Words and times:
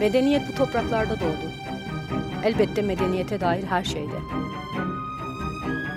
Medeniyet 0.00 0.42
bu 0.48 0.54
topraklarda 0.54 1.20
doğdu. 1.20 1.52
Elbette 2.44 2.82
medeniyete 2.82 3.40
dair 3.40 3.64
her 3.64 3.84
şeyde. 3.84 4.18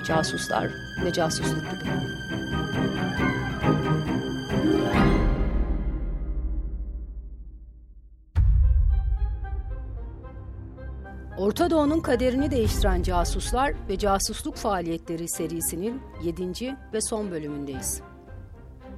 Casuslar 0.08 0.68
ve 1.06 1.14
casusluk 1.14 1.72
gibi. 1.72 1.92
Orta 11.38 11.70
Doğu'nun 11.70 12.00
kaderini 12.00 12.52
değiştiren 12.52 13.04
casuslar 13.04 13.74
ve 13.90 13.98
casusluk 13.98 14.56
faaliyetleri 14.56 15.28
serisinin 15.30 16.02
7. 16.24 16.76
ve 16.94 17.02
son 17.02 17.32
bölümündeyiz. 17.32 18.02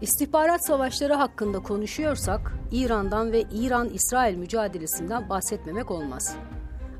İstihbarat 0.03 0.65
savaşları 0.65 1.13
hakkında 1.13 1.59
konuşuyorsak 1.59 2.53
İran'dan 2.71 3.31
ve 3.31 3.41
İran-İsrail 3.41 4.37
mücadelesinden 4.37 5.29
bahsetmemek 5.29 5.91
olmaz. 5.91 6.35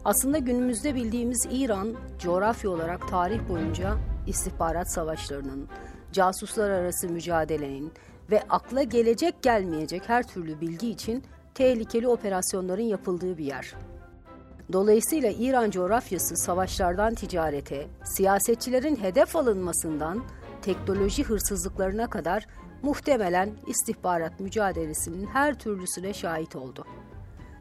Aslında 0.05 0.38
günümüzde 0.38 0.95
bildiğimiz 0.95 1.48
İran, 1.52 1.95
coğrafya 2.20 2.70
olarak 2.70 3.07
tarih 3.07 3.49
boyunca 3.49 3.98
istihbarat 4.27 4.93
savaşlarının, 4.93 5.70
casuslar 6.12 6.70
arası 6.70 7.09
mücadelenin 7.09 7.91
ve 8.31 8.41
akla 8.49 8.84
gelecek 8.84 9.41
gelmeyecek 9.41 10.09
her 10.09 10.27
türlü 10.27 10.62
bilgi 10.62 10.90
için 10.90 11.23
tehlikeli 11.55 12.07
operasyonların 12.07 12.81
yapıldığı 12.81 13.38
bir 13.38 13.45
yer. 13.45 13.73
Dolayısıyla 14.73 15.29
İran 15.29 15.71
coğrafyası 15.71 16.35
savaşlardan 16.35 17.15
ticarete, 17.15 17.88
siyasetçilerin 18.04 18.95
hedef 18.95 19.35
alınmasından 19.35 20.23
teknoloji 20.62 21.23
hırsızlıklarına 21.23 22.09
kadar 22.09 22.48
muhtemelen 22.83 23.49
istihbarat 23.67 24.39
mücadelesinin 24.39 25.27
her 25.27 25.59
türlüsüne 25.59 26.13
şahit 26.13 26.55
oldu. 26.55 26.85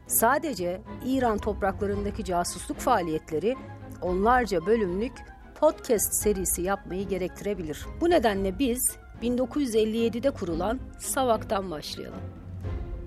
Sadece 0.07 0.81
İran 1.05 1.37
topraklarındaki 1.37 2.23
casusluk 2.23 2.77
faaliyetleri 2.77 3.55
onlarca 4.01 4.65
bölümlük 4.65 5.13
podcast 5.59 6.13
serisi 6.13 6.61
yapmayı 6.61 7.07
gerektirebilir. 7.07 7.85
Bu 8.01 8.09
nedenle 8.09 8.59
biz 8.59 8.97
1957'de 9.21 10.31
kurulan 10.31 10.79
SAVAK'tan 10.99 11.71
başlayalım. 11.71 12.19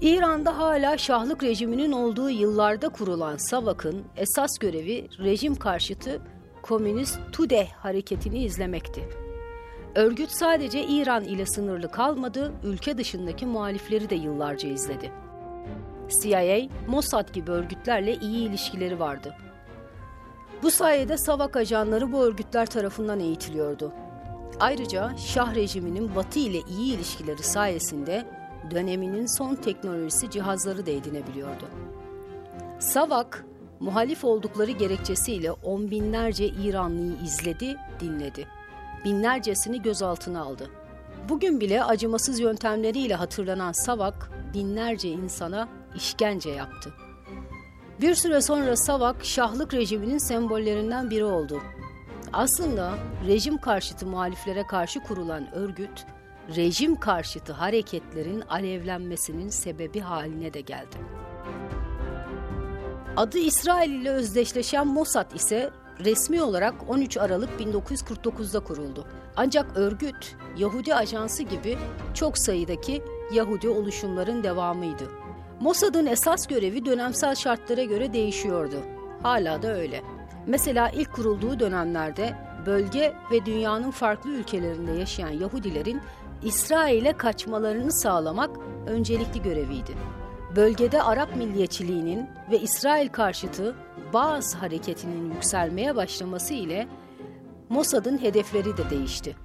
İran'da 0.01 0.59
hala 0.59 0.99
şahlık 0.99 1.43
rejiminin 1.43 1.93
olduğu 1.93 2.31
yıllarda 2.31 2.89
kurulan 2.89 3.37
SAVAK'ın 3.37 4.05
esas 4.17 4.59
görevi 4.59 5.09
rejim 5.19 5.55
karşıtı 5.55 6.21
Komünist 6.63 7.19
Tudeh 7.33 7.69
hareketini 7.69 8.45
izlemekti. 8.45 9.26
Örgüt 9.97 10.31
sadece 10.31 10.85
İran 10.85 11.25
ile 11.25 11.47
sınırlı 11.47 11.91
kalmadı, 11.91 12.53
ülke 12.65 12.99
dışındaki 12.99 13.47
muhalifleri 13.47 14.11
de 14.11 14.15
yıllarca 14.15 14.69
izledi. 14.69 15.13
CIA, 16.23 16.69
Mossad 16.89 17.33
gibi 17.33 17.51
örgütlerle 17.51 18.15
iyi 18.15 18.49
ilişkileri 18.49 19.01
vardı. 19.01 19.35
Bu 20.63 20.71
sayede 20.71 21.19
Savak 21.19 21.57
ajanları 21.57 22.13
bu 22.13 22.25
örgütler 22.25 22.67
tarafından 22.67 23.21
eğitiliyordu. 23.21 23.93
Ayrıca 24.61 25.17
Şah 25.17 25.55
rejiminin 25.55 26.15
Batı 26.15 26.39
ile 26.39 26.59
iyi 26.59 26.95
ilişkileri 26.95 27.43
sayesinde 27.43 28.27
döneminin 28.71 29.27
son 29.27 29.55
teknolojisi 29.55 30.31
cihazları 30.31 30.87
da 30.87 30.91
edinebiliyordu. 30.91 31.65
Savak, 32.79 33.45
muhalif 33.81 34.25
oldukları 34.25 34.71
gerekçesiyle 34.71 35.53
on 35.53 35.91
binlerce 35.91 36.47
İranlıyı 36.47 37.17
izledi, 37.25 37.77
dinledi. 38.01 38.47
Binlercesini 39.05 39.83
gözaltına 39.83 40.43
aldı. 40.43 40.71
Bugün 41.29 41.61
bile 41.61 41.85
acımasız 41.85 42.41
yöntemleriyle 42.41 43.15
hatırlanan 43.15 43.73
Savak, 43.73 44.31
binlerce 44.55 45.09
insana 45.09 45.69
işkence 45.97 46.51
yaptı. 46.51 46.95
Bir 48.01 48.15
süre 48.15 48.41
sonra 48.41 48.77
Savak, 48.77 49.25
şahlık 49.25 49.75
rejiminin 49.75 50.19
sembollerinden 50.19 51.11
biri 51.11 51.25
oldu. 51.25 51.63
Aslında 52.33 52.95
rejim 53.27 53.59
karşıtı 53.59 54.07
muhaliflere 54.07 54.67
karşı 54.67 55.01
kurulan 55.01 55.55
örgüt, 55.55 56.07
rejim 56.57 56.97
karşıtı 56.97 57.53
hareketlerin 57.53 58.41
alevlenmesinin 58.41 59.49
sebebi 59.49 60.01
haline 60.01 60.55
de 60.55 60.61
geldi. 60.61 60.97
Adı 63.17 63.39
İsrail 63.39 63.91
ile 63.91 64.11
özdeşleşen 64.11 64.87
Mossad 64.87 65.31
ise 65.31 65.71
resmi 66.05 66.43
olarak 66.43 66.75
13 66.89 67.17
Aralık 67.17 67.51
1949'da 67.61 68.61
kuruldu. 68.61 69.07
Ancak 69.37 69.77
örgüt 69.77 70.37
Yahudi 70.57 70.95
ajansı 70.95 71.43
gibi 71.43 71.79
çok 72.15 72.39
sayıdaki 72.39 73.03
Yahudi 73.33 73.69
oluşumların 73.69 74.43
devamıydı. 74.43 75.05
Mossad'ın 75.61 76.07
esas 76.07 76.47
görevi 76.47 76.85
dönemsel 76.85 77.35
şartlara 77.35 77.85
göre 77.85 78.13
değişiyordu. 78.13 78.77
Hala 79.23 79.63
da 79.63 79.75
öyle. 79.75 80.03
Mesela 80.47 80.91
ilk 80.91 81.13
kurulduğu 81.13 81.61
dönemlerde 81.61 82.35
bölge 82.67 83.15
ve 83.31 83.47
dünyanın 83.47 83.91
farklı 83.91 84.31
ülkelerinde 84.31 84.93
yaşayan 84.93 85.31
Yahudilerin 85.31 86.01
İsrail'e 86.43 87.13
kaçmalarını 87.13 87.93
sağlamak 87.93 88.51
öncelikli 88.87 89.43
göreviydi. 89.43 89.95
Bölgede 90.57 91.03
Arap 91.03 91.37
milliyetçiliğinin 91.37 92.31
ve 92.51 92.59
İsrail 92.59 93.09
karşıtı 93.09 93.77
Baas 94.13 94.55
hareketinin 94.55 95.35
yükselmeye 95.35 95.97
başlaması 95.97 96.55
ile 96.55 96.89
Mossad'ın 97.69 98.23
hedefleri 98.23 98.77
de 98.77 98.91
değişti. 98.91 99.37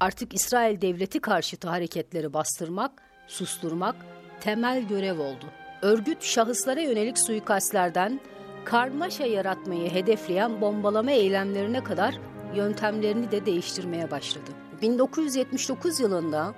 Artık 0.00 0.34
İsrail 0.34 0.80
devleti 0.80 1.20
karşıtı 1.20 1.68
hareketleri 1.68 2.32
bastırmak, 2.32 3.02
susturmak 3.26 3.96
temel 4.40 4.88
görev 4.88 5.18
oldu. 5.18 5.44
Örgüt 5.82 6.22
şahıslara 6.22 6.80
yönelik 6.80 7.18
suikastlerden 7.18 8.20
karmaşa 8.64 9.26
yaratmayı 9.26 9.90
hedefleyen 9.90 10.60
bombalama 10.60 11.10
eylemlerine 11.10 11.84
kadar 11.84 12.14
yöntemlerini 12.54 13.30
de 13.30 13.46
değiştirmeye 13.46 14.10
başladı. 14.10 14.50
1979 14.82 16.00
yılında 16.00 16.54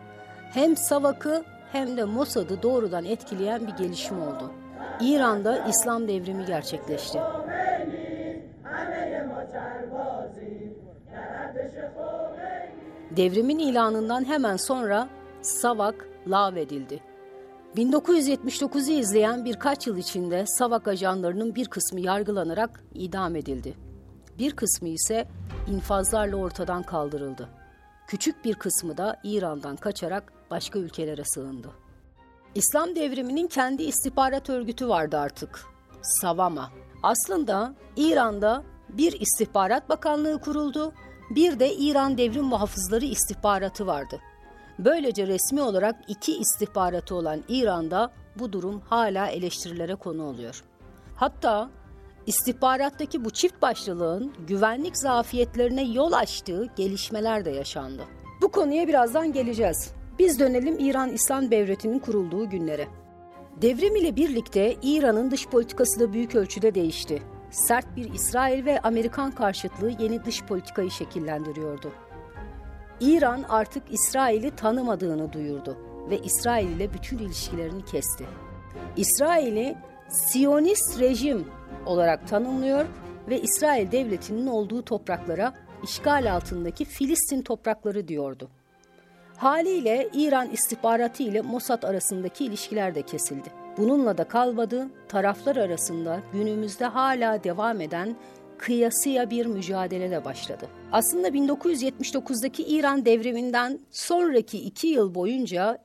hem 0.53 0.77
Savak'ı 0.77 1.45
hem 1.73 1.97
de 1.97 2.05
Mossad'ı 2.05 2.63
doğrudan 2.63 3.05
etkileyen 3.05 3.67
bir 3.67 3.73
gelişme 3.73 4.19
oldu. 4.19 4.53
İran'da 5.01 5.67
İslam 5.67 6.09
devrimi 6.09 6.45
gerçekleşti. 6.45 7.19
Devrimin 13.17 13.59
ilanından 13.59 14.25
hemen 14.25 14.57
sonra 14.57 15.09
Savak 15.43 16.09
lağvedildi. 16.27 17.01
1979'u 17.77 18.93
izleyen 18.93 19.45
birkaç 19.45 19.87
yıl 19.87 19.97
içinde 19.97 20.47
Savak 20.47 20.89
ajanlarının 20.89 21.55
bir 21.55 21.69
kısmı 21.69 22.01
yargılanarak 22.01 22.85
idam 22.95 23.37
edildi. 23.37 23.75
Bir 24.39 24.57
kısmı 24.57 24.89
ise 24.89 25.29
infazlarla 25.69 26.37
ortadan 26.37 26.83
kaldırıldı. 26.83 27.49
Küçük 28.07 28.45
bir 28.45 28.55
kısmı 28.55 28.97
da 28.97 29.17
İran'dan 29.25 29.77
kaçarak 29.77 30.33
başka 30.53 30.79
ülkelere 30.79 31.25
sığındı. 31.25 31.71
İslam 32.55 32.97
devriminin 32.97 33.47
kendi 33.47 33.83
istihbarat 33.83 34.51
örgütü 34.51 34.89
vardı 34.89 35.19
artık. 35.19 35.65
Savama. 36.03 36.71
Aslında 37.03 37.75
İran'da 37.97 38.63
bir 38.89 39.21
istihbarat 39.21 39.89
bakanlığı 39.89 40.41
kuruldu, 40.41 40.93
bir 41.31 41.59
de 41.59 41.75
İran 41.75 42.19
Devrim 42.19 42.45
Muhafızları 42.45 43.05
istihbaratı 43.05 43.87
vardı. 43.87 44.21
Böylece 44.79 45.27
resmi 45.27 45.63
olarak 45.63 45.97
iki 46.09 46.37
istihbaratı 46.39 47.15
olan 47.15 47.45
İran'da 47.49 48.11
bu 48.39 48.53
durum 48.53 48.81
hala 48.81 49.27
eleştirilere 49.27 49.95
konu 49.95 50.25
oluyor. 50.25 50.65
Hatta 51.17 51.71
istihbarattaki 52.27 53.25
bu 53.25 53.31
çift 53.31 53.63
başlılığın 53.63 54.33
güvenlik 54.47 54.97
zafiyetlerine 54.97 55.85
yol 55.85 56.13
açtığı 56.13 56.69
gelişmeler 56.77 57.45
de 57.45 57.51
yaşandı. 57.51 58.03
Bu 58.43 58.49
konuya 58.49 58.89
birazdan 58.89 59.33
geleceğiz. 59.33 60.02
Biz 60.19 60.41
dönelim 60.41 60.79
İran 60.79 61.13
İslam 61.13 61.51
Devleti'nin 61.51 61.99
kurulduğu 61.99 62.51
günlere. 62.51 62.89
Devrim 63.63 63.97
ile 63.97 64.17
birlikte 64.17 64.77
İran'ın 64.83 65.31
dış 65.31 65.47
politikası 65.47 66.01
da 66.01 66.13
büyük 66.13 66.35
ölçüde 66.35 66.75
değişti. 66.75 67.23
Sert 67.51 67.97
bir 67.97 68.15
İsrail 68.15 68.65
ve 68.65 68.81
Amerikan 68.81 69.31
karşıtlığı 69.31 69.91
yeni 69.99 70.25
dış 70.25 70.43
politikayı 70.43 70.91
şekillendiriyordu. 70.91 71.93
İran 73.01 73.45
artık 73.49 73.83
İsrail'i 73.91 74.51
tanımadığını 74.57 75.33
duyurdu 75.33 75.77
ve 76.11 76.19
İsrail 76.19 76.69
ile 76.69 76.95
bütün 76.95 77.19
ilişkilerini 77.19 77.85
kesti. 77.85 78.25
İsrail'i 78.97 79.77
Siyonist 80.09 81.01
rejim 81.01 81.47
olarak 81.87 82.29
tanımlıyor 82.29 82.87
ve 83.29 83.41
İsrail 83.41 83.93
devletinin 83.93 84.47
olduğu 84.47 84.83
topraklara 84.83 85.55
işgal 85.83 86.35
altındaki 86.35 86.85
Filistin 86.85 87.43
toprakları 87.43 88.09
diyordu. 88.09 88.49
Haliyle 89.43 90.09
İran 90.13 90.51
istihbaratı 90.51 91.23
ile 91.23 91.41
Mossad 91.43 91.83
arasındaki 91.83 92.45
ilişkiler 92.45 92.95
de 92.95 93.03
kesildi. 93.03 93.49
Bununla 93.77 94.19
da 94.19 94.25
kalmadı, 94.25 94.89
taraflar 95.09 95.57
arasında 95.57 96.21
günümüzde 96.33 96.85
hala 96.85 97.45
devam 97.45 97.81
eden 97.81 98.17
kıyasıya 98.59 99.31
bir 99.31 99.47
mücadele 99.47 100.11
de 100.11 100.25
başladı. 100.25 100.69
Aslında 100.93 101.29
1979'daki 101.29 102.63
İran 102.63 103.05
devriminden 103.05 103.81
sonraki 103.91 104.59
iki 104.59 104.87
yıl 104.87 105.15
boyunca 105.15 105.79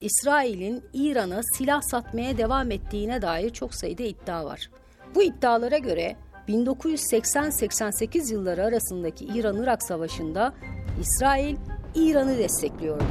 İsrail'in 0.00 0.84
İran'a 0.92 1.40
silah 1.42 1.82
satmaya 1.82 2.38
devam 2.38 2.70
ettiğine 2.70 3.22
dair 3.22 3.50
çok 3.50 3.74
sayıda 3.74 4.02
iddia 4.02 4.44
var. 4.44 4.70
Bu 5.14 5.22
iddialara 5.22 5.78
göre 5.78 6.16
1980-88 6.48 8.32
yılları 8.32 8.64
arasındaki 8.64 9.24
İran-Irak 9.24 9.82
Savaşı'nda 9.82 10.54
İsrail 11.00 11.56
İran'ı 11.94 12.38
destekliyordu. 12.38 13.04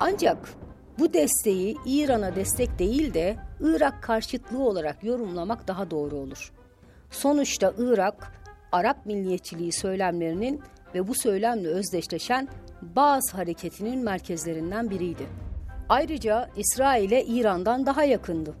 Ancak 0.00 0.48
bu 0.98 1.12
desteği 1.12 1.76
İran'a 1.86 2.36
destek 2.36 2.78
değil 2.78 3.14
de 3.14 3.36
Irak 3.60 4.02
karşıtlığı 4.02 4.62
olarak 4.62 5.04
yorumlamak 5.04 5.68
daha 5.68 5.90
doğru 5.90 6.16
olur. 6.16 6.52
Sonuçta 7.10 7.72
Irak, 7.78 8.32
Arap 8.72 9.06
milliyetçiliği 9.06 9.72
söylemlerinin 9.72 10.60
ve 10.94 11.08
bu 11.08 11.14
söylemle 11.14 11.68
özdeşleşen 11.68 12.48
Bağız 12.82 13.34
hareketinin 13.34 14.04
merkezlerinden 14.04 14.90
biriydi. 14.90 15.26
Ayrıca 15.88 16.50
İsrail'e 16.56 17.24
İran'dan 17.24 17.86
daha 17.86 18.04
yakındı. 18.04 18.54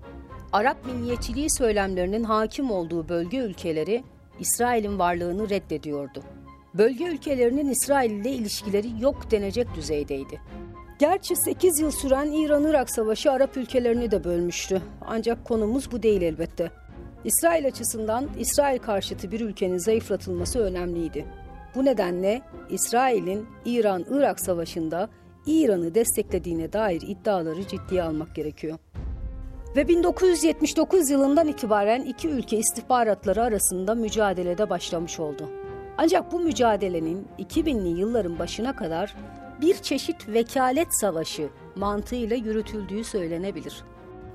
Arap 0.52 0.86
milliyetçiliği 0.86 1.50
söylemlerinin 1.50 2.24
hakim 2.24 2.70
olduğu 2.70 3.08
bölge 3.08 3.38
ülkeleri 3.38 4.04
İsrail'in 4.40 4.98
varlığını 4.98 5.50
reddediyordu. 5.50 6.22
Bölge 6.74 7.04
ülkelerinin 7.04 7.68
İsrail 7.68 8.10
ile 8.10 8.30
ilişkileri 8.30 9.00
yok 9.00 9.30
denecek 9.30 9.74
düzeydeydi. 9.74 10.40
Gerçi 10.98 11.36
8 11.36 11.80
yıl 11.80 11.90
süren 11.90 12.32
İran-Irak 12.32 12.90
savaşı 12.90 13.32
Arap 13.32 13.56
ülkelerini 13.56 14.10
de 14.10 14.24
bölmüştü. 14.24 14.82
Ancak 15.06 15.44
konumuz 15.44 15.92
bu 15.92 16.02
değil 16.02 16.22
elbette. 16.22 16.70
İsrail 17.24 17.66
açısından 17.66 18.28
İsrail 18.38 18.78
karşıtı 18.78 19.30
bir 19.30 19.40
ülkenin 19.40 19.78
zayıflatılması 19.78 20.58
önemliydi. 20.58 21.24
Bu 21.74 21.84
nedenle 21.84 22.42
İsrail'in 22.70 23.46
İran-Irak 23.64 24.40
savaşında 24.40 25.08
İran'ı 25.46 25.94
desteklediğine 25.94 26.72
dair 26.72 27.02
iddiaları 27.06 27.68
ciddiye 27.68 28.02
almak 28.02 28.34
gerekiyor. 28.34 28.78
Ve 29.76 29.88
1979 29.88 31.10
yılından 31.10 31.48
itibaren 31.48 32.02
iki 32.02 32.28
ülke 32.28 32.56
istihbaratları 32.56 33.42
arasında 33.42 33.94
mücadelede 33.94 34.70
başlamış 34.70 35.20
oldu. 35.20 35.50
Ancak 35.98 36.32
bu 36.32 36.40
mücadelenin 36.40 37.28
2000'li 37.38 38.00
yılların 38.00 38.38
başına 38.38 38.76
kadar 38.76 39.16
bir 39.60 39.74
çeşit 39.74 40.28
vekalet 40.28 41.00
savaşı 41.00 41.48
mantığıyla 41.76 42.36
yürütüldüğü 42.36 43.04
söylenebilir. 43.04 43.84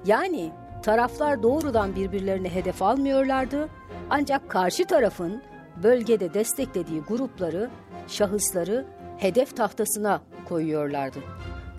Yani 0.06 0.52
taraflar 0.84 1.44
doğrudan 1.44 1.96
birbirlerine 1.96 2.50
hedef 2.50 2.82
almıyorlardı 2.82 3.70
ancak 4.10 4.50
karşı 4.50 4.86
tarafın 4.86 5.42
bölgede 5.84 6.34
desteklediği 6.34 7.02
grupları, 7.02 7.70
şahısları 8.08 8.86
hedef 9.18 9.56
tahtasına 9.58 10.22
koyuyorlardı. 10.50 11.20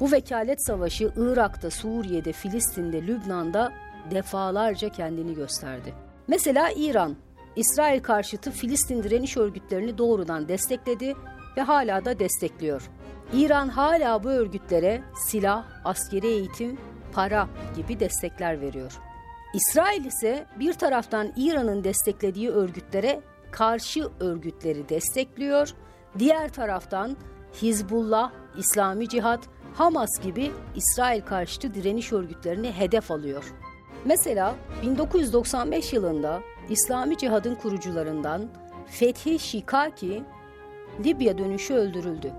Bu 0.01 0.13
vekalet 0.13 0.67
savaşı 0.67 1.13
Irak'ta, 1.17 1.71
Suriye'de, 1.71 2.33
Filistin'de, 2.33 3.07
Lübnan'da 3.07 3.73
defalarca 4.11 4.89
kendini 4.89 5.35
gösterdi. 5.35 5.95
Mesela 6.29 6.71
İran, 6.77 7.17
İsrail 7.57 8.03
karşıtı 8.03 8.51
Filistin 8.51 9.03
direniş 9.03 9.37
örgütlerini 9.37 9.99
doğrudan 9.99 10.49
destekledi 10.49 11.15
ve 11.57 11.63
hala 11.63 12.05
da 12.05 12.19
destekliyor. 12.19 12.91
İran 13.33 13.69
hala 13.69 14.25
bu 14.25 14.29
örgütlere 14.29 15.03
silah, 15.27 15.65
askeri 15.85 16.27
eğitim, 16.27 16.79
para 17.13 17.49
gibi 17.77 18.01
destekler 18.01 18.61
veriyor. 18.61 18.93
İsrail 19.55 20.05
ise 20.05 20.47
bir 20.59 20.73
taraftan 20.73 21.33
İran'ın 21.37 21.85
desteklediği 21.85 22.51
örgütlere 22.51 23.21
karşı 23.51 24.09
örgütleri 24.21 24.89
destekliyor, 24.89 25.75
diğer 26.19 26.53
taraftan 26.53 27.17
Hizbullah, 27.63 28.33
İslami 28.59 29.09
Cihat, 29.09 29.41
Hamas 29.75 30.21
gibi 30.23 30.53
İsrail 30.77 31.21
karşıtı 31.21 31.75
direniş 31.75 32.13
örgütlerini 32.13 32.73
hedef 32.73 33.11
alıyor. 33.11 33.45
Mesela 34.05 34.55
1995 34.83 35.93
yılında 35.93 36.41
İslami 36.71 37.19
Cihad'ın 37.19 37.55
kurucularından 37.55 38.49
Fethi 38.87 39.39
Şikaki 39.39 40.23
Libya 41.05 41.39
dönüşü 41.39 41.75
öldürüldü. 41.75 42.33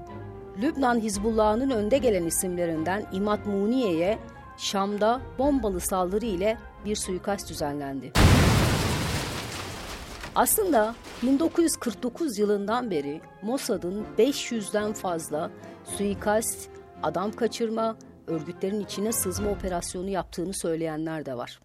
Lübnan 0.61 0.99
Hizbullah'ın 0.99 1.69
önde 1.69 1.97
gelen 1.97 2.23
isimlerinden 2.23 3.05
İmad 3.11 3.45
Muniye'ye 3.45 4.19
Şam'da 4.57 5.21
bombalı 5.39 5.79
saldırı 5.79 6.25
ile 6.25 6.57
bir 6.85 6.95
suikast 6.95 7.49
düzenlendi. 7.49 8.11
Aslında 10.35 10.95
1949 11.23 12.39
yılından 12.39 12.91
beri 12.91 13.21
Mossad'ın 13.41 14.05
500'den 14.17 14.93
fazla 14.93 15.51
suikast, 15.97 16.75
adam 17.06 17.31
kaçırma, 17.31 17.98
örgütlerin 18.28 18.80
içine 18.80 19.12
sızma 19.12 19.50
operasyonu 19.50 20.10
yaptığını 20.10 20.54
söyleyenler 20.54 21.25
de 21.25 21.38
var. 21.38 21.60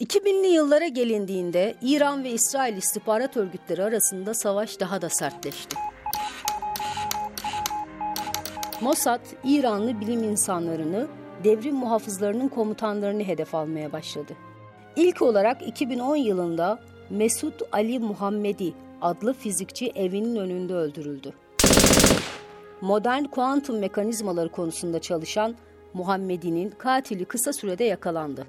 2000'li 0.00 0.46
yıllara 0.46 0.86
gelindiğinde 0.86 1.74
İran 1.82 2.24
ve 2.24 2.30
İsrail 2.30 2.76
istihbarat 2.76 3.36
örgütleri 3.36 3.84
arasında 3.84 4.34
savaş 4.34 4.80
daha 4.80 5.02
da 5.02 5.08
sertleşti. 5.08 5.76
Mossad, 8.80 9.20
İranlı 9.44 10.00
bilim 10.00 10.22
insanlarını, 10.22 11.08
devrim 11.44 11.74
muhafızlarının 11.74 12.48
komutanlarını 12.48 13.22
hedef 13.22 13.54
almaya 13.54 13.92
başladı. 13.92 14.32
İlk 14.96 15.22
olarak 15.22 15.68
2010 15.68 16.16
yılında 16.16 16.78
Mesut 17.10 17.62
Ali 17.72 17.98
Muhammedi 17.98 18.72
adlı 19.02 19.34
fizikçi 19.34 19.92
evinin 19.94 20.36
önünde 20.36 20.74
öldürüldü. 20.74 21.32
Modern 22.80 23.24
kuantum 23.24 23.78
mekanizmaları 23.78 24.48
konusunda 24.48 24.98
çalışan 24.98 25.54
Muhammedi'nin 25.94 26.70
katili 26.70 27.24
kısa 27.24 27.52
sürede 27.52 27.84
yakalandı. 27.84 28.46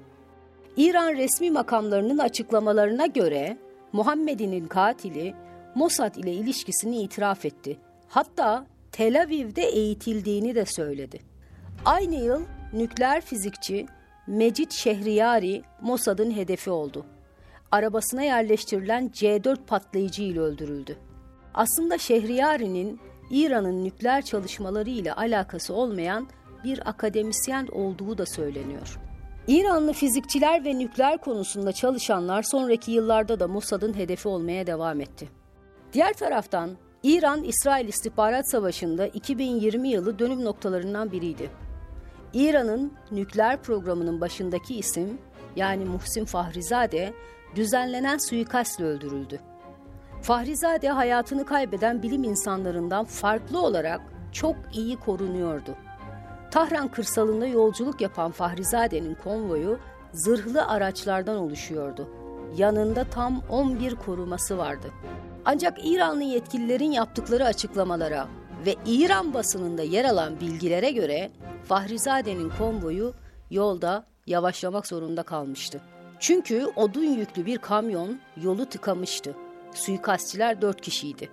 İran 0.76 1.12
resmi 1.12 1.50
makamlarının 1.50 2.18
açıklamalarına 2.18 3.06
göre 3.06 3.58
Muhammedi'nin 3.92 4.68
katili 4.68 5.34
Mossad 5.74 6.14
ile 6.14 6.32
ilişkisini 6.32 7.02
itiraf 7.02 7.44
etti. 7.44 7.78
Hatta 8.08 8.66
Tel 8.92 9.22
Aviv'de 9.22 9.62
eğitildiğini 9.62 10.54
de 10.54 10.64
söyledi. 10.66 11.20
Aynı 11.84 12.14
yıl 12.14 12.42
nükleer 12.72 13.20
fizikçi 13.20 13.86
Mecit 14.26 14.72
Şehriyari 14.72 15.62
Mossad'ın 15.82 16.30
hedefi 16.30 16.70
oldu. 16.70 17.06
Arabasına 17.70 18.22
yerleştirilen 18.22 19.08
C4 19.08 19.56
patlayıcı 19.66 20.22
ile 20.22 20.40
öldürüldü. 20.40 20.98
Aslında 21.54 21.98
Şehriyari'nin 21.98 23.00
İran'ın 23.30 23.84
nükleer 23.84 24.24
çalışmaları 24.24 24.90
ile 24.90 25.12
alakası 25.12 25.74
olmayan 25.74 26.28
bir 26.64 26.88
akademisyen 26.88 27.66
olduğu 27.66 28.18
da 28.18 28.26
söyleniyor. 28.26 28.98
İranlı 29.46 29.92
fizikçiler 29.92 30.64
ve 30.64 30.78
nükleer 30.78 31.18
konusunda 31.18 31.72
çalışanlar 31.72 32.42
sonraki 32.42 32.92
yıllarda 32.92 33.40
da 33.40 33.48
Mossad'ın 33.48 33.96
hedefi 33.96 34.28
olmaya 34.28 34.66
devam 34.66 35.00
etti. 35.00 35.28
Diğer 35.92 36.12
taraftan 36.12 36.70
İran-İsrail 37.02 37.88
istihbarat 37.88 38.50
savaşında 38.50 39.06
2020 39.06 39.88
yılı 39.88 40.18
dönüm 40.18 40.44
noktalarından 40.44 41.12
biriydi. 41.12 41.50
İran'ın 42.34 42.92
nükleer 43.10 43.62
programının 43.62 44.20
başındaki 44.20 44.74
isim 44.74 45.18
yani 45.56 45.84
Muhsin 45.84 46.24
Fahrizade 46.24 47.12
düzenlenen 47.56 48.18
suikastle 48.28 48.84
öldürüldü. 48.84 49.40
Fahrizade 50.22 50.88
hayatını 50.88 51.44
kaybeden 51.44 52.02
bilim 52.02 52.24
insanlarından 52.24 53.04
farklı 53.04 53.62
olarak 53.62 54.00
çok 54.32 54.56
iyi 54.72 54.96
korunuyordu. 54.96 55.76
Tahran 56.50 56.88
kırsalında 56.88 57.46
yolculuk 57.46 58.00
yapan 58.00 58.30
Fahrizade'nin 58.30 59.14
konvoyu 59.14 59.78
zırhlı 60.12 60.66
araçlardan 60.66 61.36
oluşuyordu. 61.36 62.08
Yanında 62.56 63.04
tam 63.04 63.42
11 63.50 63.94
koruması 63.94 64.58
vardı. 64.58 64.90
Ancak 65.44 65.78
İranlı 65.84 66.22
yetkililerin 66.22 66.92
yaptıkları 66.92 67.44
açıklamalara 67.44 68.28
ve 68.66 68.76
İran 68.86 69.34
basınında 69.34 69.82
yer 69.82 70.04
alan 70.04 70.40
bilgilere 70.40 70.90
göre 70.90 71.30
Fahrizade'nin 71.64 72.52
konvoyu 72.58 73.14
yolda 73.50 74.04
yavaşlamak 74.26 74.86
zorunda 74.86 75.22
kalmıştı. 75.22 75.80
Çünkü 76.20 76.66
odun 76.76 77.04
yüklü 77.04 77.46
bir 77.46 77.58
kamyon 77.58 78.20
yolu 78.42 78.66
tıkamıştı. 78.66 79.34
Suikastçiler 79.74 80.62
dört 80.62 80.80
kişiydi. 80.80 81.30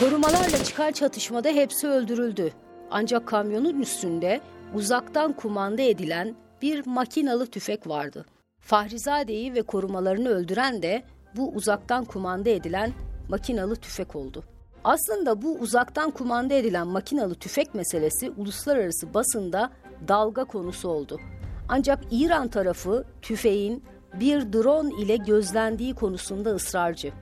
Korumalarla 0.00 0.64
çıkan 0.64 0.92
çatışmada 0.92 1.48
hepsi 1.48 1.88
öldürüldü. 1.88 2.52
Ancak 2.90 3.26
kamyonun 3.26 3.80
üstünde 3.80 4.40
uzaktan 4.74 5.32
kumanda 5.32 5.82
edilen 5.82 6.34
bir 6.62 6.86
makinalı 6.86 7.46
tüfek 7.46 7.86
vardı. 7.86 8.26
Fahrizade'yi 8.60 9.54
ve 9.54 9.62
korumalarını 9.62 10.28
öldüren 10.28 10.82
de 10.82 11.02
bu 11.36 11.50
uzaktan 11.50 12.04
kumanda 12.04 12.50
edilen 12.50 12.92
makinalı 13.28 13.76
tüfek 13.76 14.16
oldu. 14.16 14.44
Aslında 14.84 15.42
bu 15.42 15.58
uzaktan 15.58 16.10
kumanda 16.10 16.54
edilen 16.54 16.86
makinalı 16.86 17.34
tüfek 17.34 17.74
meselesi 17.74 18.30
uluslararası 18.30 19.14
basında 19.14 19.70
dalga 20.08 20.44
konusu 20.44 20.88
oldu. 20.88 21.20
Ancak 21.68 21.98
İran 22.10 22.48
tarafı 22.48 23.04
tüfeğin 23.22 23.84
bir 24.20 24.52
drone 24.52 24.94
ile 25.02 25.16
gözlendiği 25.16 25.94
konusunda 25.94 26.50
ısrarcı. 26.50 27.12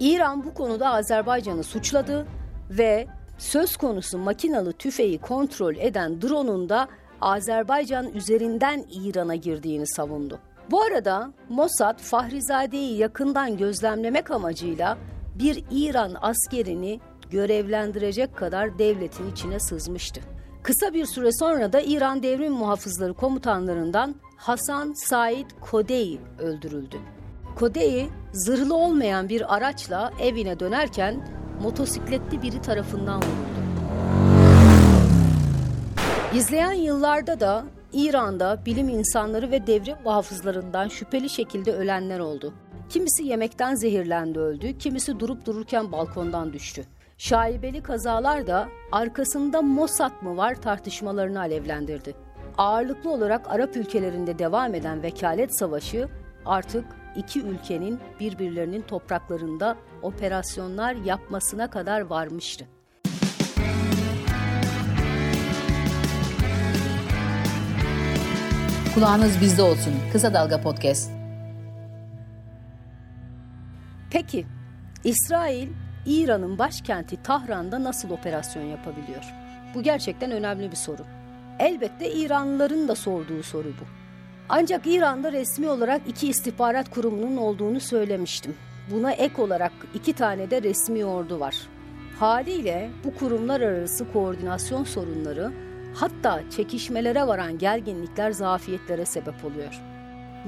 İran 0.00 0.44
bu 0.44 0.54
konuda 0.54 0.88
Azerbaycan'ı 0.88 1.62
suçladı 1.62 2.26
ve 2.70 3.06
söz 3.38 3.76
konusu 3.76 4.18
makinalı 4.18 4.72
tüfeği 4.72 5.18
kontrol 5.18 5.76
eden 5.76 6.22
drone'un 6.22 6.68
da 6.68 6.88
Azerbaycan 7.20 8.12
üzerinden 8.12 8.84
İran'a 8.90 9.34
girdiğini 9.34 9.86
savundu. 9.86 10.38
Bu 10.70 10.82
arada 10.82 11.32
Mossad 11.48 11.98
Fahrizade'yi 11.98 12.96
yakından 12.96 13.56
gözlemlemek 13.56 14.30
amacıyla 14.30 14.98
bir 15.38 15.64
İran 15.70 16.16
askerini 16.20 17.00
görevlendirecek 17.30 18.36
kadar 18.36 18.78
devletin 18.78 19.32
içine 19.32 19.60
sızmıştı. 19.60 20.20
Kısa 20.62 20.94
bir 20.94 21.06
süre 21.06 21.32
sonra 21.32 21.72
da 21.72 21.80
İran 21.80 22.22
Devrim 22.22 22.52
Muhafızları 22.52 23.14
komutanlarından 23.14 24.14
Hasan 24.38 24.92
Said 24.92 25.50
Kodey 25.60 26.20
öldürüldü. 26.38 26.96
Kodey 27.58 28.08
zırhlı 28.32 28.76
olmayan 28.76 29.28
bir 29.28 29.54
araçla 29.54 30.12
evine 30.20 30.60
dönerken 30.60 31.28
motosikletli 31.62 32.42
biri 32.42 32.62
tarafından 32.62 33.16
vuruldu. 33.16 33.58
İzleyen 36.34 36.72
yıllarda 36.72 37.40
da 37.40 37.64
İran'da 37.92 38.66
bilim 38.66 38.88
insanları 38.88 39.50
ve 39.50 39.66
devrim 39.66 39.96
muhafızlarından 40.04 40.88
şüpheli 40.88 41.28
şekilde 41.28 41.72
ölenler 41.72 42.18
oldu. 42.18 42.54
Kimisi 42.88 43.24
yemekten 43.24 43.74
zehirlendi 43.74 44.38
öldü, 44.38 44.78
kimisi 44.78 45.20
durup 45.20 45.46
dururken 45.46 45.92
balkondan 45.92 46.52
düştü. 46.52 46.84
Şaibeli 47.18 47.82
kazalar 47.82 48.46
da 48.46 48.68
arkasında 48.92 49.62
Mossad 49.62 50.22
mı 50.22 50.36
var 50.36 50.54
tartışmalarını 50.54 51.40
alevlendirdi. 51.40 52.27
Ağırlıklı 52.58 53.10
olarak 53.10 53.50
Arap 53.50 53.76
ülkelerinde 53.76 54.38
devam 54.38 54.74
eden 54.74 55.02
vekalet 55.02 55.58
savaşı 55.58 56.08
artık 56.46 56.84
iki 57.16 57.42
ülkenin 57.42 58.00
birbirlerinin 58.20 58.82
topraklarında 58.82 59.76
operasyonlar 60.02 60.94
yapmasına 60.94 61.70
kadar 61.70 62.00
varmıştı. 62.00 62.66
Kulağınız 68.94 69.40
bizde 69.40 69.62
olsun. 69.62 69.94
Kısa 70.12 70.34
Dalga 70.34 70.60
Podcast. 70.60 71.10
Peki, 74.10 74.46
İsrail, 75.04 75.68
İran'ın 76.06 76.58
başkenti 76.58 77.22
Tahran'da 77.22 77.84
nasıl 77.84 78.10
operasyon 78.10 78.62
yapabiliyor? 78.62 79.24
Bu 79.74 79.82
gerçekten 79.82 80.30
önemli 80.30 80.70
bir 80.70 80.76
soru. 80.76 81.17
Elbette 81.58 82.12
İranlıların 82.12 82.88
da 82.88 82.94
sorduğu 82.94 83.42
soru 83.42 83.68
bu. 83.68 83.84
Ancak 84.48 84.86
İran'da 84.86 85.32
resmi 85.32 85.68
olarak 85.68 86.02
iki 86.08 86.28
istihbarat 86.28 86.90
kurumunun 86.90 87.36
olduğunu 87.36 87.80
söylemiştim. 87.80 88.56
Buna 88.90 89.12
ek 89.12 89.42
olarak 89.42 89.72
iki 89.94 90.12
tane 90.12 90.50
de 90.50 90.62
resmi 90.62 91.04
ordu 91.04 91.40
var. 91.40 91.56
Haliyle 92.18 92.90
bu 93.04 93.14
kurumlar 93.14 93.60
arası 93.60 94.12
koordinasyon 94.12 94.84
sorunları 94.84 95.52
hatta 95.94 96.42
çekişmelere 96.50 97.26
varan 97.26 97.58
gerginlikler 97.58 98.30
zafiyetlere 98.30 99.04
sebep 99.04 99.44
oluyor. 99.44 99.80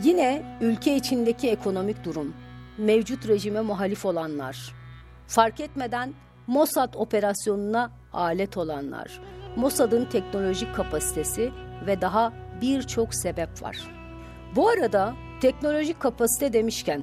Yine 0.02 0.58
ülke 0.60 0.96
içindeki 0.96 1.50
ekonomik 1.50 2.04
durum, 2.04 2.34
mevcut 2.78 3.28
rejime 3.28 3.60
muhalif 3.60 4.04
olanlar, 4.04 4.74
fark 5.26 5.60
etmeden 5.60 6.14
Mossad 6.46 6.94
operasyonuna 6.94 7.90
alet 8.12 8.56
olanlar, 8.56 9.20
Mossad'ın 9.56 10.04
teknolojik 10.04 10.74
kapasitesi 10.74 11.50
ve 11.86 12.00
daha 12.00 12.32
birçok 12.60 13.14
sebep 13.14 13.62
var. 13.62 13.76
Bu 14.56 14.68
arada 14.68 15.14
teknolojik 15.40 16.00
kapasite 16.00 16.52
demişken 16.52 17.02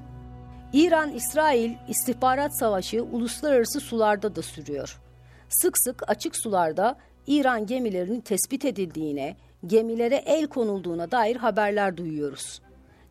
İran-İsrail 0.73 1.71
istihbarat 1.87 2.59
savaşı 2.59 3.03
uluslararası 3.03 3.79
sularda 3.79 4.35
da 4.35 4.41
sürüyor. 4.41 4.99
Sık 5.49 5.77
sık 5.77 6.09
açık 6.09 6.35
sularda 6.35 6.97
İran 7.27 7.65
gemilerinin 7.65 8.21
tespit 8.21 8.65
edildiğine, 8.65 9.35
gemilere 9.65 10.15
el 10.15 10.47
konulduğuna 10.47 11.11
dair 11.11 11.35
haberler 11.35 11.97
duyuyoruz. 11.97 12.61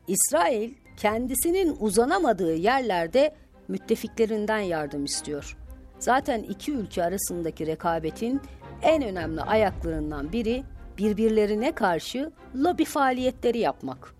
İsrail 0.08 0.74
kendisinin 0.96 1.76
uzanamadığı 1.80 2.54
yerlerde 2.54 3.34
müttefiklerinden 3.68 4.58
yardım 4.58 5.04
istiyor. 5.04 5.56
Zaten 5.98 6.42
iki 6.42 6.72
ülke 6.72 7.04
arasındaki 7.04 7.66
rekabetin 7.66 8.40
en 8.82 9.02
önemli 9.02 9.40
ayaklarından 9.40 10.32
biri 10.32 10.64
birbirlerine 10.98 11.72
karşı 11.72 12.32
lobi 12.54 12.84
faaliyetleri 12.84 13.58
yapmak. 13.58 14.14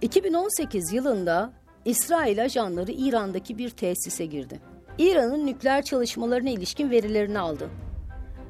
2018 0.00 0.92
yılında 0.92 1.52
İsrail 1.84 2.44
ajanları 2.44 2.92
İran'daki 2.92 3.58
bir 3.58 3.70
tesise 3.70 4.26
girdi. 4.26 4.60
İran'ın 4.98 5.46
nükleer 5.46 5.82
çalışmalarına 5.82 6.50
ilişkin 6.50 6.90
verilerini 6.90 7.38
aldı. 7.38 7.70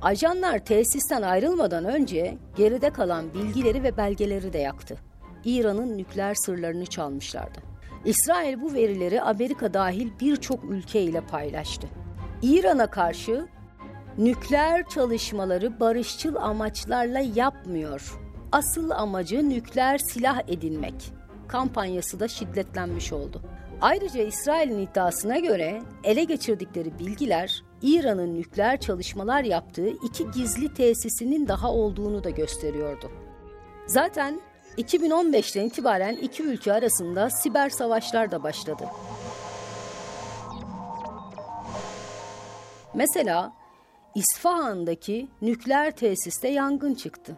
Ajanlar 0.02 0.58
tesisten 0.58 1.22
ayrılmadan 1.22 1.84
önce 1.84 2.38
geride 2.56 2.90
kalan 2.90 3.34
bilgileri 3.34 3.82
ve 3.82 3.96
belgeleri 3.96 4.52
de 4.52 4.58
yaktı. 4.58 4.96
İran'ın 5.44 5.98
nükleer 5.98 6.34
sırlarını 6.34 6.86
çalmışlardı. 6.86 7.58
İsrail 8.04 8.60
bu 8.60 8.74
verileri 8.74 9.22
Amerika 9.22 9.74
dahil 9.74 10.10
birçok 10.20 10.64
ülke 10.64 11.02
ile 11.02 11.20
paylaştı. 11.20 11.86
İran'a 12.42 12.86
karşı 12.86 13.46
nükleer 14.18 14.88
çalışmaları 14.88 15.80
barışçıl 15.80 16.34
amaçlarla 16.34 17.18
yapmıyor. 17.18 18.18
Asıl 18.52 18.90
amacı 18.90 19.48
nükleer 19.48 19.98
silah 19.98 20.40
edinmek. 20.48 21.12
Kampanyası 21.48 22.20
da 22.20 22.28
şiddetlenmiş 22.28 23.12
oldu. 23.12 23.42
Ayrıca 23.80 24.22
İsrail'in 24.22 24.78
iddiasına 24.78 25.38
göre 25.38 25.82
ele 26.04 26.24
geçirdikleri 26.24 26.98
bilgiler 26.98 27.62
İran'ın 27.82 28.34
nükleer 28.34 28.80
çalışmalar 28.80 29.44
yaptığı 29.44 29.88
iki 29.88 30.30
gizli 30.30 30.74
tesisinin 30.74 31.48
daha 31.48 31.72
olduğunu 31.72 32.24
da 32.24 32.30
gösteriyordu. 32.30 33.10
Zaten 33.86 34.40
2015'ten 34.78 35.64
itibaren 35.64 36.16
iki 36.16 36.42
ülke 36.42 36.72
arasında 36.72 37.30
siber 37.30 37.70
savaşlar 37.70 38.30
da 38.30 38.42
başladı. 38.42 38.84
Mesela 42.94 43.52
İsfahan'daki 44.14 45.28
nükleer 45.42 45.96
tesiste 45.96 46.48
yangın 46.48 46.94
çıktı. 46.94 47.36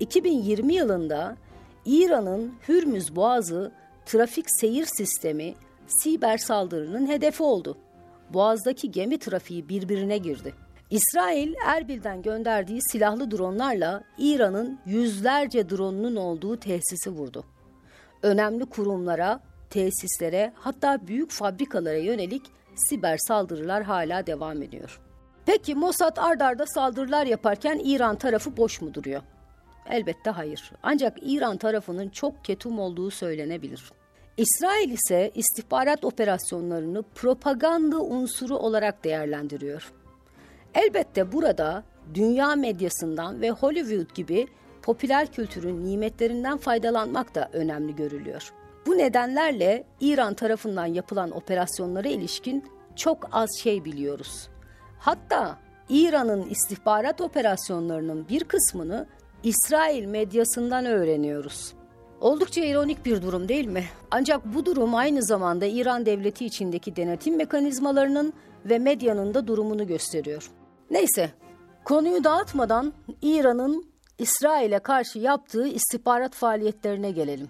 2020 0.00 0.74
yılında 0.74 1.36
İran'ın 1.84 2.54
Hürmüz 2.68 3.16
Boğazı 3.16 3.72
trafik 4.06 4.46
seyir 4.48 4.86
sistemi 4.86 5.54
siber 5.86 6.38
saldırının 6.38 7.08
hedefi 7.08 7.42
oldu. 7.42 7.78
Boğaz'daki 8.30 8.90
gemi 8.90 9.18
trafiği 9.18 9.68
birbirine 9.68 10.18
girdi. 10.18 10.54
İsrail 10.90 11.54
Erbil'den 11.66 12.22
gönderdiği 12.22 12.82
silahlı 12.82 13.30
dronlarla 13.30 14.04
İran'ın 14.18 14.78
yüzlerce 14.86 15.70
dronunun 15.70 16.16
olduğu 16.16 16.60
tesisi 16.60 17.10
vurdu. 17.10 17.44
Önemli 18.22 18.66
kurumlara, 18.66 19.40
tesislere 19.70 20.52
hatta 20.54 21.06
büyük 21.06 21.30
fabrikalara 21.30 21.98
yönelik 21.98 22.42
siber 22.74 23.18
saldırılar 23.18 23.82
hala 23.82 24.26
devam 24.26 24.62
ediyor. 24.62 25.00
Peki 25.46 25.74
Mossad 25.74 26.16
ardarda 26.16 26.66
saldırılar 26.66 27.26
yaparken 27.26 27.80
İran 27.84 28.16
tarafı 28.16 28.56
boş 28.56 28.80
mu 28.80 28.94
duruyor? 28.94 29.22
Elbette 29.90 30.30
hayır. 30.30 30.72
Ancak 30.82 31.16
İran 31.22 31.56
tarafının 31.56 32.08
çok 32.08 32.44
ketum 32.44 32.78
olduğu 32.78 33.10
söylenebilir. 33.10 33.92
İsrail 34.36 34.90
ise 34.90 35.30
istihbarat 35.34 36.04
operasyonlarını 36.04 37.02
propaganda 37.14 38.00
unsuru 38.00 38.56
olarak 38.56 39.04
değerlendiriyor. 39.04 39.92
Elbette 40.74 41.32
burada 41.32 41.84
dünya 42.14 42.56
medyasından 42.56 43.40
ve 43.40 43.50
Hollywood 43.50 44.14
gibi 44.14 44.46
popüler 44.82 45.32
kültürün 45.32 45.84
nimetlerinden 45.86 46.58
faydalanmak 46.58 47.34
da 47.34 47.50
önemli 47.52 47.96
görülüyor. 47.96 48.52
Bu 48.86 48.98
nedenlerle 48.98 49.84
İran 50.00 50.34
tarafından 50.34 50.86
yapılan 50.86 51.30
operasyonlara 51.30 52.08
ilişkin 52.08 52.64
çok 52.96 53.28
az 53.32 53.50
şey 53.58 53.84
biliyoruz. 53.84 54.48
Hatta 55.02 55.58
İran'ın 55.88 56.48
istihbarat 56.48 57.20
operasyonlarının 57.20 58.28
bir 58.28 58.44
kısmını 58.44 59.06
İsrail 59.42 60.04
medyasından 60.04 60.86
öğreniyoruz. 60.86 61.74
Oldukça 62.20 62.64
ironik 62.64 63.06
bir 63.06 63.22
durum 63.22 63.48
değil 63.48 63.66
mi? 63.66 63.84
Ancak 64.10 64.54
bu 64.54 64.66
durum 64.66 64.94
aynı 64.94 65.22
zamanda 65.22 65.66
İran 65.66 66.06
devleti 66.06 66.46
içindeki 66.46 66.96
denetim 66.96 67.36
mekanizmalarının 67.36 68.32
ve 68.64 68.78
medyanın 68.78 69.34
da 69.34 69.46
durumunu 69.46 69.86
gösteriyor. 69.86 70.50
Neyse, 70.90 71.30
konuyu 71.84 72.24
dağıtmadan 72.24 72.92
İran'ın 73.22 73.84
İsrail'e 74.18 74.78
karşı 74.78 75.18
yaptığı 75.18 75.66
istihbarat 75.66 76.34
faaliyetlerine 76.34 77.10
gelelim. 77.10 77.48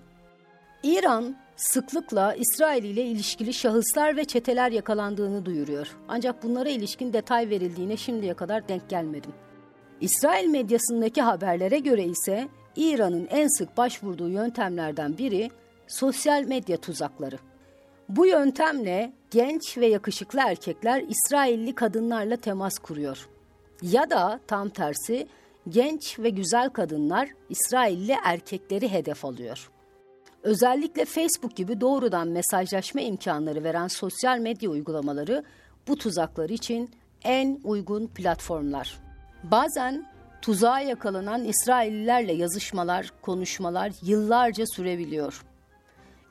İran 0.83 1.37
sıklıkla 1.63 2.35
İsrail 2.35 2.85
ile 2.85 3.05
ilişkili 3.05 3.55
şahıslar 3.55 4.17
ve 4.17 4.25
çeteler 4.25 4.73
yakalandığını 4.73 5.47
duyuruyor. 5.47 5.97
Ancak 6.09 6.43
bunlara 6.43 6.69
ilişkin 6.69 7.13
detay 7.13 7.51
verildiğine 7.51 7.97
şimdiye 7.97 8.35
kadar 8.35 8.69
denk 8.69 8.89
gelmedim. 8.89 9.33
İsrail 10.01 10.49
medyasındaki 10.49 11.23
haberlere 11.23 11.79
göre 11.79 12.05
ise 12.05 12.49
İran'ın 12.77 13.27
en 13.31 13.49
sık 13.49 13.77
başvurduğu 13.77 14.29
yöntemlerden 14.29 15.19
biri 15.19 15.51
sosyal 15.89 16.45
medya 16.45 16.77
tuzakları. 16.77 17.39
Bu 18.09 18.27
yöntemle 18.27 19.13
genç 19.31 19.79
ve 19.79 19.87
yakışıklı 19.87 20.41
erkekler 20.41 21.05
İsrailli 21.09 21.75
kadınlarla 21.75 22.37
temas 22.37 22.79
kuruyor. 22.79 23.29
Ya 23.83 24.11
da 24.11 24.41
tam 24.47 24.69
tersi 24.69 25.27
genç 25.69 26.19
ve 26.19 26.31
güzel 26.31 26.71
kadınlar 26.71 27.29
İsrailli 27.49 28.17
erkekleri 28.25 28.93
hedef 28.93 29.25
alıyor. 29.25 29.72
Özellikle 30.43 31.05
Facebook 31.05 31.57
gibi 31.57 31.81
doğrudan 31.81 32.29
mesajlaşma 32.29 33.01
imkanları 33.01 33.65
veren 33.65 33.89
sosyal 33.89 34.39
medya 34.39 34.71
uygulamaları 34.71 35.45
bu 35.89 35.97
tuzaklar 35.97 36.51
için 36.51 36.91
en 37.25 37.61
uygun 37.65 38.07
platformlar. 38.07 38.99
Bazen 39.43 40.07
tuzağa 40.43 40.81
yakalanan 40.81 41.45
İsraillilerle 41.45 42.33
yazışmalar, 42.33 43.13
konuşmalar 43.23 43.93
yıllarca 44.03 44.65
sürebiliyor. 44.67 45.45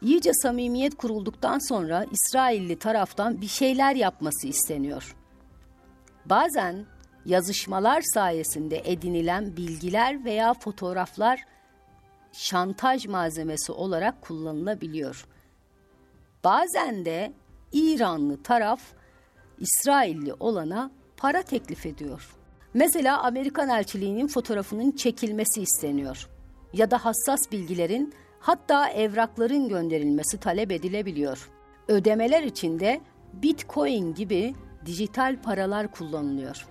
İyice 0.01 0.33
samimiyet 0.33 0.95
kurulduktan 0.95 1.67
sonra 1.69 2.05
İsrailli 2.11 2.79
taraftan 2.79 3.41
bir 3.41 3.47
şeyler 3.47 3.95
yapması 3.95 4.47
isteniyor. 4.47 5.15
Bazen 6.25 6.85
yazışmalar 7.25 8.01
sayesinde 8.01 8.81
edinilen 8.85 9.57
bilgiler 9.57 10.25
veya 10.25 10.53
fotoğraflar 10.53 11.45
şantaj 12.31 13.05
malzemesi 13.05 13.71
olarak 13.71 14.21
kullanılabiliyor. 14.21 15.25
Bazen 16.43 17.05
de 17.05 17.33
İranlı 17.71 18.43
taraf 18.43 18.81
İsrailli 19.59 20.33
olana 20.33 20.91
para 21.17 21.41
teklif 21.41 21.85
ediyor. 21.85 22.35
Mesela 22.73 23.23
Amerikan 23.23 23.69
elçiliğinin 23.69 24.27
fotoğrafının 24.27 24.91
çekilmesi 24.91 25.61
isteniyor 25.61 26.29
ya 26.73 26.91
da 26.91 27.05
hassas 27.05 27.51
bilgilerin 27.51 28.13
hatta 28.39 28.89
evrakların 28.89 29.69
gönderilmesi 29.69 30.38
talep 30.38 30.71
edilebiliyor. 30.71 31.50
Ödemeler 31.88 32.43
için 32.43 32.79
de 32.79 33.01
Bitcoin 33.33 34.13
gibi 34.13 34.55
dijital 34.85 35.41
paralar 35.41 35.91
kullanılıyor. 35.91 36.67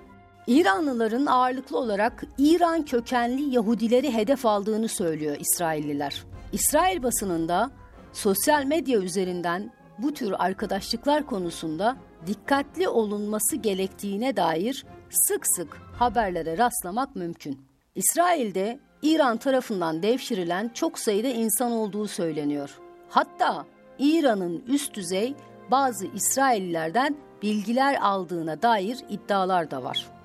İranlıların 0.47 1.27
ağırlıklı 1.27 1.79
olarak 1.79 2.25
İran 2.39 2.85
kökenli 2.85 3.55
Yahudileri 3.55 4.15
hedef 4.15 4.47
aldığını 4.47 4.89
söylüyor 4.89 5.37
İsrailliler. 5.41 6.25
İsrail 6.53 7.03
basınında 7.03 7.71
sosyal 8.13 8.65
medya 8.65 9.01
üzerinden 9.01 9.73
bu 9.99 10.15
tür 10.15 10.35
arkadaşlıklar 10.39 11.27
konusunda 11.27 11.97
dikkatli 12.27 12.89
olunması 12.89 13.57
gerektiğine 13.57 14.37
dair 14.37 14.87
sık 15.11 15.47
sık 15.47 15.77
haberlere 15.99 16.59
rastlamak 16.59 17.17
mümkün. 17.17 17.61
İsrail'de 17.95 18.81
İran 19.03 19.37
tarafından 19.37 20.03
devşirilen 20.03 20.71
çok 20.75 20.99
sayıda 20.99 21.29
insan 21.29 21.73
olduğu 21.73 22.09
söyleniyor. 22.09 22.79
Hatta 23.09 23.67
İran'ın 23.99 24.65
üst 24.69 24.95
düzey 24.95 25.35
bazı 25.71 26.07
İsraillilerden 26.07 27.17
bilgiler 27.43 27.99
aldığına 28.01 28.63
dair 28.63 28.99
iddialar 29.09 29.71
da 29.71 29.83
var. 29.83 30.20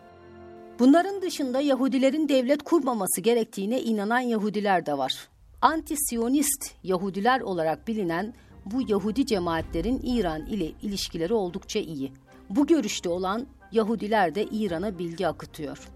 Bunların 0.79 1.21
dışında 1.21 1.61
Yahudilerin 1.61 2.29
devlet 2.29 2.63
kurmaması 2.63 3.21
gerektiğine 3.21 3.81
inanan 3.81 4.19
Yahudiler 4.19 4.85
de 4.85 4.97
var. 4.97 5.27
Anti-Siyonist 5.61 6.71
Yahudiler 6.83 7.41
olarak 7.41 7.87
bilinen 7.87 8.33
bu 8.65 8.89
Yahudi 8.89 9.25
cemaatlerin 9.25 10.01
İran 10.03 10.45
ile 10.45 10.71
ilişkileri 10.81 11.33
oldukça 11.33 11.79
iyi. 11.79 12.11
Bu 12.49 12.67
görüşte 12.67 13.09
olan 13.09 13.47
Yahudiler 13.71 14.35
de 14.35 14.43
İran'a 14.43 14.99
bilgi 14.99 15.27
akıtıyor. 15.27 15.89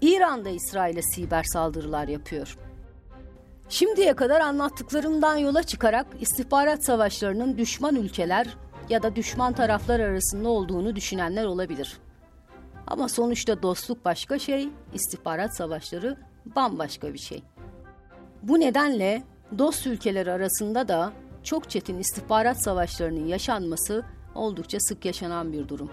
İran 0.00 0.44
da 0.44 0.50
İsrail'e 0.50 1.02
siber 1.02 1.42
saldırılar 1.42 2.08
yapıyor. 2.08 2.58
Şimdiye 3.68 4.12
kadar 4.12 4.40
anlattıklarımdan 4.40 5.36
yola 5.36 5.62
çıkarak 5.62 6.06
istihbarat 6.20 6.86
savaşlarının 6.86 7.58
düşman 7.58 7.96
ülkeler 7.96 8.56
ya 8.88 9.02
da 9.02 9.16
düşman 9.16 9.52
taraflar 9.52 10.00
arasında 10.00 10.48
olduğunu 10.48 10.96
düşünenler 10.96 11.44
olabilir. 11.44 11.98
Ama 12.92 13.08
sonuçta 13.08 13.62
dostluk 13.62 14.04
başka 14.04 14.38
şey, 14.38 14.68
istihbarat 14.94 15.56
savaşları 15.56 16.16
bambaşka 16.56 17.14
bir 17.14 17.18
şey. 17.18 17.42
Bu 18.42 18.60
nedenle 18.60 19.22
dost 19.58 19.86
ülkeler 19.86 20.26
arasında 20.26 20.88
da 20.88 21.12
çok 21.42 21.70
çetin 21.70 21.98
istihbarat 21.98 22.62
savaşlarının 22.62 23.26
yaşanması 23.26 24.04
oldukça 24.34 24.80
sık 24.80 25.04
yaşanan 25.04 25.52
bir 25.52 25.68
durum. 25.68 25.90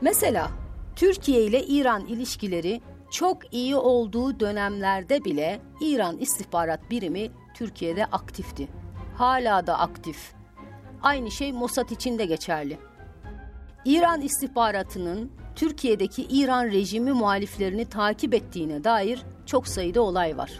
Mesela 0.00 0.50
Türkiye 0.96 1.42
ile 1.42 1.66
İran 1.66 2.06
ilişkileri 2.06 2.80
çok 3.10 3.54
iyi 3.54 3.76
olduğu 3.76 4.40
dönemlerde 4.40 5.24
bile 5.24 5.60
İran 5.80 6.18
istihbarat 6.18 6.90
birimi 6.90 7.30
Türkiye'de 7.54 8.04
aktifti. 8.04 8.68
Hala 9.14 9.66
da 9.66 9.78
aktif. 9.78 10.32
Aynı 11.02 11.30
şey 11.30 11.52
Mossad 11.52 11.90
için 11.90 12.18
de 12.18 12.26
geçerli. 12.26 12.78
İran 13.84 14.20
istihbaratının 14.20 15.45
Türkiye'deki 15.56 16.22
İran 16.22 16.66
rejimi 16.66 17.12
muhaliflerini 17.12 17.84
takip 17.84 18.34
ettiğine 18.34 18.84
dair 18.84 19.22
çok 19.46 19.68
sayıda 19.68 20.02
olay 20.02 20.36
var. 20.36 20.50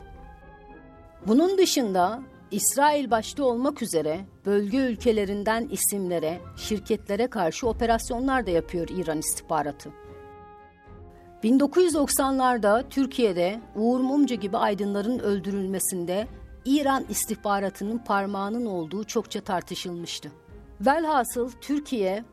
Bunun 1.27 1.59
dışında 1.59 2.23
İsrail 2.51 3.11
başta 3.11 3.45
olmak 3.45 3.83
üzere 3.83 4.21
bölge 4.47 4.79
ülkelerinden 4.79 5.69
isimlere, 5.69 6.41
şirketlere 6.57 7.27
karşı 7.27 7.69
operasyonlar 7.69 8.47
da 8.47 8.51
yapıyor 8.51 8.89
İran 8.89 9.19
istihbaratı. 9.19 9.91
1990'larda 11.45 12.85
Türkiye'de 12.91 13.61
Uğur 13.77 14.01
Mumcu 14.01 14.35
gibi 14.35 14.57
aydınların 14.57 15.19
öldürülmesinde 15.19 16.27
İran 16.65 17.05
istihbaratının 17.09 17.99
parmağının 17.99 18.67
olduğu 18.67 19.05
çokça 19.05 19.41
tartışılmıştı. 19.41 20.33
Velhasıl 20.81 21.51
Türkiye, 21.61 22.25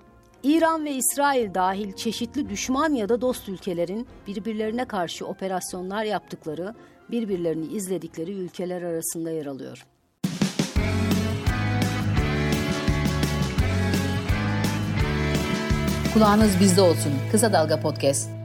İran 0.43 0.85
ve 0.85 0.91
İsrail 0.91 1.53
dahil 1.53 1.93
çeşitli 1.93 2.49
düşman 2.49 2.93
ya 2.93 3.09
da 3.09 3.21
dost 3.21 3.49
ülkelerin 3.49 4.07
birbirlerine 4.27 4.85
karşı 4.85 5.27
operasyonlar 5.27 6.03
yaptıkları, 6.03 6.75
birbirlerini 7.11 7.65
izledikleri 7.65 8.31
ülkeler 8.31 8.81
arasında 8.81 9.31
yer 9.31 9.45
alıyor. 9.45 9.85
Kulağınız 16.13 16.59
bizde 16.59 16.81
olsun. 16.81 17.13
Kısa 17.31 17.53
Dalga 17.53 17.79
Podcast. 17.79 18.42